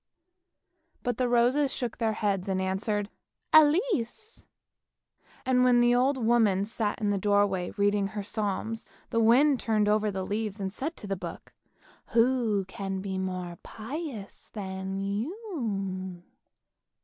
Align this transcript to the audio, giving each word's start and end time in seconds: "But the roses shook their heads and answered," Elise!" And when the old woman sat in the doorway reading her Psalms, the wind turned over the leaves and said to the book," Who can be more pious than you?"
"But 1.03 1.17
the 1.17 1.29
roses 1.29 1.71
shook 1.71 1.99
their 1.99 2.13
heads 2.13 2.49
and 2.49 2.59
answered," 2.59 3.07
Elise!" 3.53 4.47
And 5.45 5.63
when 5.63 5.79
the 5.79 5.93
old 5.93 6.17
woman 6.17 6.65
sat 6.65 6.99
in 6.99 7.11
the 7.11 7.19
doorway 7.19 7.69
reading 7.77 8.07
her 8.07 8.23
Psalms, 8.23 8.89
the 9.11 9.19
wind 9.19 9.59
turned 9.59 9.87
over 9.87 10.09
the 10.09 10.25
leaves 10.25 10.59
and 10.59 10.73
said 10.73 10.97
to 10.97 11.05
the 11.05 11.15
book," 11.15 11.53
Who 12.13 12.65
can 12.65 12.99
be 13.01 13.19
more 13.19 13.59
pious 13.61 14.49
than 14.55 14.97
you?" 14.97 16.23